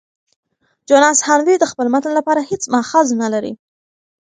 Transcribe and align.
جوناس 0.87 1.19
هانوې 1.27 1.55
د 1.59 1.65
خپل 1.71 1.87
متن 1.93 2.11
لپاره 2.19 2.41
هیڅ 2.49 2.63
مأخذ 2.73 3.07
نه 3.21 3.27
لري. 3.33 3.53